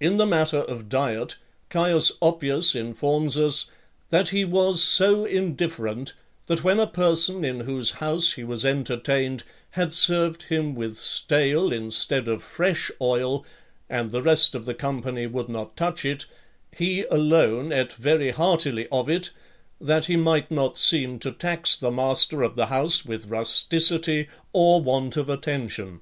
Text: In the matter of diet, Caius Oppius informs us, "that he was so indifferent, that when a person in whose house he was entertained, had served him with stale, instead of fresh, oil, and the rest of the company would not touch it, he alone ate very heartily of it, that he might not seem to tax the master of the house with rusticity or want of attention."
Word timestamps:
In 0.00 0.16
the 0.16 0.26
matter 0.26 0.56
of 0.58 0.88
diet, 0.88 1.36
Caius 1.70 2.10
Oppius 2.20 2.74
informs 2.74 3.38
us, 3.38 3.66
"that 4.10 4.30
he 4.30 4.44
was 4.44 4.82
so 4.82 5.24
indifferent, 5.24 6.14
that 6.48 6.64
when 6.64 6.80
a 6.80 6.86
person 6.88 7.44
in 7.44 7.60
whose 7.60 7.92
house 8.02 8.32
he 8.32 8.42
was 8.42 8.64
entertained, 8.64 9.44
had 9.78 9.92
served 9.92 10.42
him 10.48 10.74
with 10.74 10.96
stale, 10.96 11.70
instead 11.72 12.26
of 12.26 12.42
fresh, 12.42 12.90
oil, 13.00 13.46
and 13.88 14.10
the 14.10 14.20
rest 14.20 14.56
of 14.56 14.64
the 14.64 14.74
company 14.74 15.28
would 15.28 15.48
not 15.48 15.76
touch 15.76 16.04
it, 16.04 16.26
he 16.76 17.04
alone 17.04 17.70
ate 17.72 17.92
very 17.92 18.32
heartily 18.32 18.88
of 18.90 19.08
it, 19.08 19.30
that 19.80 20.06
he 20.06 20.16
might 20.16 20.50
not 20.50 20.76
seem 20.76 21.20
to 21.20 21.30
tax 21.30 21.76
the 21.76 21.92
master 21.92 22.42
of 22.42 22.56
the 22.56 22.66
house 22.66 23.04
with 23.04 23.28
rusticity 23.28 24.28
or 24.52 24.80
want 24.82 25.16
of 25.16 25.28
attention." 25.28 26.00